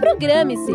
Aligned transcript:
Programe-se. 0.00 0.72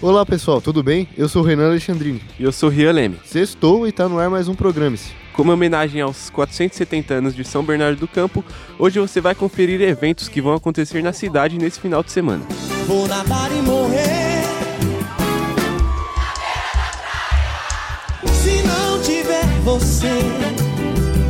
Olá 0.00 0.24
pessoal, 0.24 0.60
tudo 0.60 0.82
bem? 0.82 1.08
Eu 1.16 1.28
sou 1.28 1.42
o 1.42 1.44
Renan 1.44 1.68
Alexandrini. 1.68 2.22
E 2.38 2.44
eu 2.44 2.52
sou 2.52 2.70
Rian 2.70 2.92
Leme. 2.92 3.18
Sextou 3.24 3.86
e 3.86 3.92
tá 3.92 4.08
no 4.08 4.18
ar 4.18 4.30
mais 4.30 4.48
um 4.48 4.54
Programe-se. 4.54 5.12
Como 5.34 5.52
homenagem 5.52 6.00
aos 6.00 6.30
470 6.30 7.14
anos 7.14 7.34
de 7.34 7.44
São 7.44 7.62
Bernardo 7.62 7.98
do 7.98 8.08
Campo, 8.08 8.44
hoje 8.78 9.00
você 9.00 9.20
vai 9.20 9.34
conferir 9.34 9.82
eventos 9.82 10.28
que 10.28 10.40
vão 10.40 10.54
acontecer 10.54 11.02
na 11.02 11.12
cidade 11.12 11.58
nesse 11.58 11.80
final 11.80 12.02
de 12.02 12.12
semana. 12.12 12.44
Vou 12.86 13.08
nadar 13.08 13.50
e 13.50 13.60
morrer. 13.62 14.33
Você, 19.74 20.06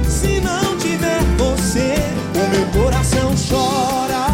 se 0.06 0.38
não 0.40 0.76
tiver 0.76 1.22
você, 1.38 1.94
o 2.34 2.50
meu 2.50 2.84
coração 2.84 3.32
chora. 3.48 4.24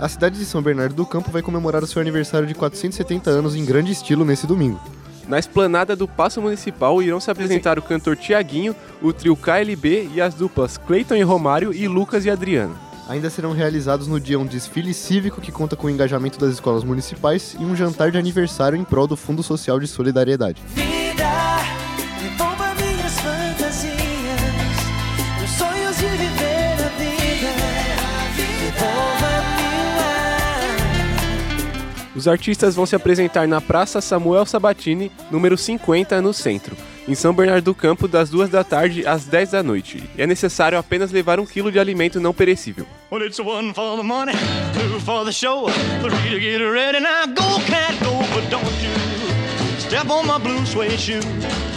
A 0.00 0.08
cidade 0.08 0.38
de 0.38 0.46
São 0.46 0.62
Bernardo 0.62 0.94
do 0.94 1.04
Campo 1.04 1.30
vai 1.30 1.42
comemorar 1.42 1.82
o 1.84 1.86
seu 1.86 2.00
aniversário 2.00 2.48
de 2.48 2.54
470 2.54 3.28
anos 3.28 3.54
em 3.54 3.66
grande 3.66 3.92
estilo 3.92 4.24
nesse 4.24 4.46
domingo. 4.46 4.80
Na 5.26 5.38
esplanada 5.38 5.94
do 5.94 6.08
Paço 6.08 6.40
Municipal 6.40 7.02
irão 7.02 7.20
se 7.20 7.30
apresentar 7.30 7.78
o 7.78 7.82
cantor 7.82 8.16
Tiaguinho, 8.16 8.74
o 9.02 9.12
trio 9.12 9.36
KLB 9.36 10.08
e 10.14 10.20
as 10.20 10.32
duplas 10.32 10.78
Cleiton 10.78 11.16
e 11.16 11.22
Romário 11.22 11.74
e 11.74 11.86
Lucas 11.86 12.24
e 12.24 12.30
Adriano. 12.30 12.74
Ainda 13.10 13.28
serão 13.28 13.52
realizados 13.52 14.06
no 14.06 14.18
dia 14.18 14.38
um 14.38 14.46
desfile 14.46 14.94
cívico 14.94 15.42
que 15.42 15.52
conta 15.52 15.76
com 15.76 15.86
o 15.86 15.90
engajamento 15.90 16.38
das 16.38 16.54
escolas 16.54 16.82
municipais 16.82 17.54
e 17.60 17.64
um 17.64 17.76
jantar 17.76 18.10
de 18.10 18.16
aniversário 18.16 18.78
em 18.78 18.84
prol 18.84 19.06
do 19.06 19.16
Fundo 19.18 19.42
Social 19.42 19.78
de 19.78 19.86
Solidariedade. 19.86 20.62
Os 32.18 32.26
artistas 32.26 32.74
vão 32.74 32.84
se 32.84 32.96
apresentar 32.96 33.46
na 33.46 33.60
Praça 33.60 34.00
Samuel 34.00 34.44
Sabatini, 34.44 35.08
número 35.30 35.56
50, 35.56 36.20
no 36.20 36.34
centro, 36.34 36.76
em 37.06 37.14
São 37.14 37.32
Bernardo 37.32 37.66
do 37.66 37.74
Campo, 37.76 38.08
das 38.08 38.28
2 38.28 38.50
da 38.50 38.64
tarde 38.64 39.06
às 39.06 39.24
10 39.24 39.52
da 39.52 39.62
noite. 39.62 40.02
É 40.18 40.26
necessário 40.26 40.76
apenas 40.76 41.12
levar 41.12 41.38
um 41.38 41.46
quilo 41.46 41.70
de 41.70 41.78
alimento 41.78 42.18
não 42.18 42.34
perecível. 42.34 42.84
Step 49.78 50.10
on 50.10 50.24
my 50.24 50.40
blue 50.42 50.66
suede 50.66 50.98
shoe. 50.98 51.67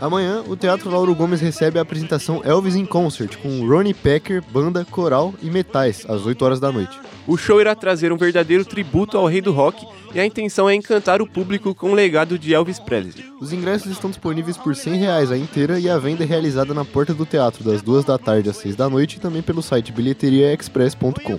Amanhã, 0.00 0.44
o 0.46 0.56
Teatro 0.56 0.88
Lauro 0.90 1.12
Gomes 1.14 1.40
recebe 1.40 1.78
a 1.78 1.82
apresentação 1.82 2.40
Elvis 2.44 2.76
in 2.76 2.86
Concert 2.86 3.36
com 3.38 3.66
Ronnie 3.66 3.92
Pecker, 3.92 4.42
banda, 4.52 4.84
coral 4.84 5.34
e 5.42 5.50
metais, 5.50 6.06
às 6.08 6.24
8 6.24 6.44
horas 6.44 6.60
da 6.60 6.70
noite. 6.70 6.96
O 7.26 7.36
show 7.36 7.60
irá 7.60 7.74
trazer 7.74 8.12
um 8.12 8.16
verdadeiro 8.16 8.64
tributo 8.64 9.18
ao 9.18 9.26
rei 9.26 9.40
do 9.40 9.52
rock 9.52 9.84
e 10.14 10.20
a 10.20 10.24
intenção 10.24 10.68
é 10.68 10.74
encantar 10.74 11.20
o 11.20 11.26
público 11.26 11.74
com 11.74 11.90
o 11.90 11.94
legado 11.94 12.38
de 12.38 12.54
Elvis 12.54 12.78
Presley. 12.78 13.24
Os 13.40 13.52
ingressos 13.52 13.90
estão 13.90 14.08
disponíveis 14.08 14.56
por 14.56 14.74
100 14.74 14.94
reais 14.94 15.32
a 15.32 15.36
inteira 15.36 15.80
e 15.80 15.90
a 15.90 15.98
venda 15.98 16.22
é 16.22 16.26
realizada 16.26 16.72
na 16.72 16.84
porta 16.84 17.12
do 17.12 17.26
teatro 17.26 17.64
das 17.64 17.82
2 17.82 18.04
da 18.04 18.16
tarde 18.16 18.48
às 18.48 18.56
6 18.56 18.76
da 18.76 18.88
noite 18.88 19.16
e 19.16 19.20
também 19.20 19.42
pelo 19.42 19.62
site 19.62 19.92
bilheteriaexpress.com. 19.92 21.38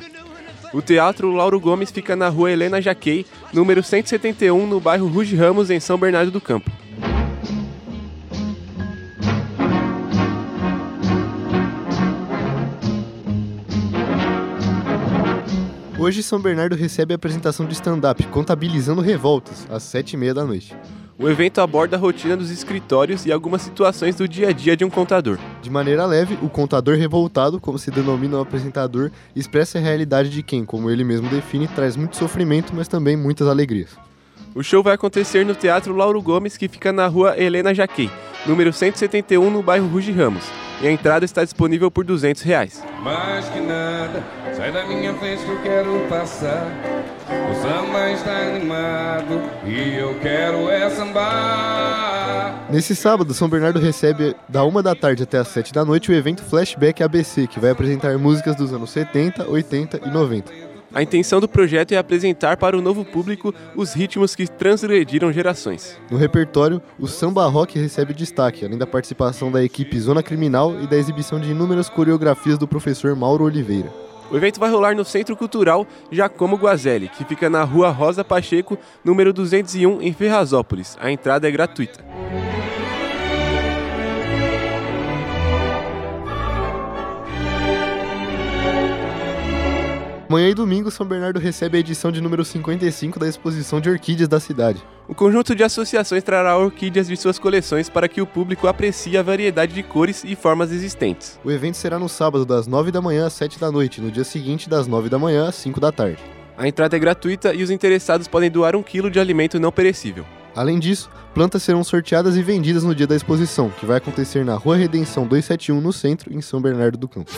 O 0.72 0.82
Teatro 0.82 1.32
Lauro 1.32 1.60
Gomes 1.60 1.90
fica 1.90 2.16
na 2.16 2.30
rua 2.30 2.52
Helena 2.52 2.82
Jaquei, 2.82 3.26
número 3.52 3.82
171, 3.82 4.68
no 4.68 4.80
bairro 4.80 5.08
Ruge 5.08 5.36
Ramos, 5.36 5.72
em 5.72 5.80
São 5.80 5.98
Bernardo 5.98 6.30
do 6.30 6.40
Campo. 6.40 6.70
Hoje, 16.10 16.24
São 16.24 16.42
Bernardo 16.42 16.76
recebe 16.76 17.14
a 17.14 17.18
apresentação 17.18 17.68
de 17.68 17.74
stand-up 17.74 18.26
Contabilizando 18.30 19.00
Revoltas, 19.00 19.68
às 19.70 19.84
7h30 19.84 20.34
da 20.34 20.44
noite. 20.44 20.76
O 21.20 21.30
evento 21.30 21.62
aborda 21.62 21.96
a 21.98 22.00
rotina 22.00 22.36
dos 22.36 22.50
escritórios 22.50 23.28
e 23.28 23.32
algumas 23.32 23.62
situações 23.62 24.16
do 24.16 24.28
dia 24.28 24.50
a 24.50 24.52
dia 24.52 24.76
de 24.76 24.84
um 24.84 24.90
contador. 24.90 25.38
De 25.62 25.70
maneira 25.70 26.08
leve, 26.08 26.36
o 26.42 26.50
contador 26.50 26.98
revoltado, 26.98 27.60
como 27.60 27.78
se 27.78 27.92
denomina 27.92 28.38
o 28.38 28.42
apresentador, 28.42 29.12
expressa 29.36 29.78
a 29.78 29.82
realidade 29.82 30.32
de 30.32 30.42
quem, 30.42 30.66
como 30.66 30.90
ele 30.90 31.04
mesmo 31.04 31.30
define, 31.30 31.68
traz 31.68 31.96
muito 31.96 32.18
sofrimento, 32.18 32.74
mas 32.76 32.88
também 32.88 33.16
muitas 33.16 33.48
alegrias. 33.48 33.96
O 34.56 34.64
show 34.64 34.82
vai 34.82 34.96
acontecer 34.96 35.46
no 35.46 35.54
Teatro 35.54 35.96
Lauro 35.96 36.22
Gomes, 36.22 36.58
que 36.58 36.68
fica 36.68 36.92
na 36.92 37.06
rua 37.08 37.38
Helena 37.38 37.74
Jaquei, 37.74 38.10
número 38.48 38.74
171, 38.74 39.50
no 39.50 39.62
bairro 39.62 39.88
Ruge 39.88 40.12
Ramos. 40.12 40.44
E 40.82 40.88
a 40.88 40.92
entrada 40.92 41.24
está 41.24 41.44
disponível 41.44 41.92
por 41.92 42.04
200 42.04 42.42
reais. 42.42 42.84
Mais 43.04 43.48
que 43.50 43.60
nada, 43.60 44.24
sai 44.56 44.72
da 44.72 44.86
minha 44.88 45.14
frente 45.14 45.44
que 45.44 45.52
eu 45.52 45.62
quero 45.62 46.00
passar. 46.10 46.68
O 47.30 47.56
samba 47.62 48.12
está 48.12 48.32
animado 48.32 49.40
e 49.66 49.96
eu 50.00 50.18
quero 50.20 50.70
é 50.70 50.90
sambar. 50.90 52.66
Nesse 52.72 52.96
sábado, 52.96 53.34
São 53.34 53.48
Bernardo 53.48 53.80
recebe, 53.80 54.36
da 54.48 54.64
1 54.64 54.82
da 54.82 54.96
tarde 54.96 55.24
até 55.24 55.38
as 55.38 55.48
7 55.50 55.74
da 55.74 55.86
noite, 55.86 56.12
o 56.12 56.16
evento 56.16 56.44
Flashback 56.44 57.04
ABC, 57.04 57.46
que 57.46 57.60
vai 57.60 57.70
apresentar 57.70 58.18
músicas 58.18 58.56
dos 58.56 58.74
anos 58.74 58.90
70, 58.90 59.48
80 59.48 60.02
e 60.06 60.10
90. 60.10 60.69
A 60.94 61.04
intenção 61.04 61.40
do 61.40 61.48
projeto 61.48 61.92
é 61.92 61.98
apresentar 61.98 62.58
para 62.58 62.78
o 62.78 62.82
novo 62.82 63.06
público 63.06 63.54
os 63.76 63.94
ritmos 63.94 64.36
que 64.36 64.48
transgrediram 64.48 65.32
gerações. 65.32 66.00
No 66.10 66.18
repertório, 66.18 66.82
o 66.98 67.08
samba 67.08 67.46
rock 67.46 67.78
recebe 67.78 68.12
destaque, 68.12 68.66
além 68.66 68.78
da 68.78 68.88
participação 68.88 69.52
da 69.52 69.64
equipe 69.64 70.00
Zona 70.00 70.24
Criminal 70.24 70.82
e 70.82 70.88
da 70.88 70.98
exibição 70.98 71.40
de 71.40 71.52
inúmeras 71.52 71.90
coreografias 71.90 72.58
do 72.58 72.68
professor 72.68 73.16
Mauro 73.16 73.44
Oliveira. 73.44 73.94
O 74.32 74.38
evento 74.38 74.60
vai 74.60 74.70
rolar 74.70 74.96
no 74.96 75.06
Centro 75.06 75.36
Cultural 75.36 75.86
Jacomo 76.12 76.56
Guazelli, 76.56 77.10
que 77.10 77.24
fica 77.24 77.50
na 77.50 77.64
rua 77.64 77.90
Rosa 77.90 78.24
Pacheco, 78.24 78.78
número 79.04 79.32
201, 79.32 80.02
em 80.02 80.14
Ferrazópolis. 80.14 80.98
A 81.00 81.12
entrada 81.12 81.48
é 81.48 81.52
gratuita. 81.52 82.04
Amanhã 90.30 90.50
e 90.50 90.54
domingo, 90.54 90.92
São 90.92 91.08
Bernardo 91.08 91.40
recebe 91.40 91.78
a 91.78 91.80
edição 91.80 92.12
de 92.12 92.22
número 92.22 92.46
55 92.46 93.18
da 93.18 93.28
exposição 93.28 93.82
de 93.82 93.90
orquídeas 93.90 94.30
da 94.30 94.40
cidade. 94.40 94.80
O 95.08 95.16
conjunto 95.16 95.56
de 95.56 95.64
associações 95.64 96.22
trará 96.22 96.56
orquídeas 96.56 97.08
de 97.08 97.18
suas 97.18 97.40
coleções 97.40 97.90
para 97.90 98.08
que 98.08 98.22
o 98.22 98.28
público 98.28 98.68
aprecie 98.68 99.18
a 99.18 99.24
variedade 99.24 99.74
de 99.74 99.82
cores 99.82 100.24
e 100.24 100.36
formas 100.36 100.72
existentes. 100.72 101.40
O 101.44 101.50
evento 101.50 101.78
será 101.78 101.98
no 101.98 102.08
sábado, 102.08 102.46
das 102.46 102.68
9 102.68 102.92
da 102.92 103.02
manhã 103.02 103.26
às 103.26 103.34
7 103.34 103.60
da 103.60 103.72
noite, 103.72 104.00
no 104.00 104.12
dia 104.12 104.24
seguinte, 104.24 104.70
das 104.70 104.86
9 104.86 105.10
da 105.10 105.18
manhã 105.18 105.50
às 105.50 105.56
5 105.56 105.80
da 105.80 105.92
tarde. 105.92 106.22
A 106.56 106.68
entrada 106.68 106.96
é 106.96 107.00
gratuita 107.00 107.52
e 107.52 107.64
os 107.64 107.72
interessados 107.72 108.28
podem 108.28 108.52
doar 108.52 108.76
um 108.76 108.84
quilo 108.84 109.10
de 109.10 109.20
alimento 109.20 109.60
não 109.60 109.72
perecível. 109.72 110.26
Além 110.56 110.78
disso, 110.78 111.10
plantas 111.34 111.64
serão 111.64 111.84
sorteadas 111.84 112.38
e 112.38 112.44
vendidas 112.44 112.84
no 112.84 112.94
dia 112.94 113.08
da 113.08 113.16
exposição, 113.16 113.72
que 113.72 113.86
vai 113.86 113.98
acontecer 113.98 114.46
na 114.46 114.54
Rua 114.54 114.78
Redenção 114.78 115.26
271, 115.26 115.82
no 115.82 115.92
centro, 115.92 116.32
em 116.32 116.40
São 116.40 116.62
Bernardo 116.62 117.00
do 117.00 117.08
Campo. 117.08 117.32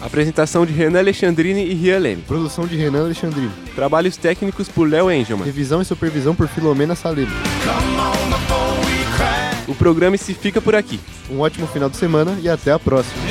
Apresentação 0.00 0.66
de 0.66 0.72
Renan 0.72 0.98
Alexandrini 0.98 1.64
e 1.64 1.74
Rian 1.74 1.98
Leme. 1.98 2.22
Produção 2.22 2.66
de 2.66 2.76
Renan 2.76 3.04
Alexandrino. 3.04 3.52
Trabalhos 3.76 4.16
técnicos 4.16 4.68
por 4.68 4.88
Léo 4.88 5.10
Engelman. 5.10 5.44
Revisão 5.44 5.80
e 5.80 5.84
supervisão 5.84 6.34
por 6.34 6.48
Filomena 6.48 6.94
Salemo. 6.94 7.30
Come 7.62 7.96
on 7.96 8.30
before 8.30 8.80
we 8.86 9.16
crash. 9.16 9.68
O 9.68 9.74
programa 9.74 10.16
se 10.16 10.34
fica 10.34 10.60
por 10.60 10.74
aqui. 10.74 10.98
Um 11.30 11.40
ótimo 11.40 11.66
final 11.68 11.88
de 11.88 11.96
semana 11.96 12.36
e 12.42 12.48
até 12.48 12.72
a 12.72 12.78
próxima. 12.78 13.22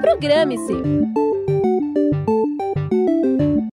Programe-se. 0.00 1.29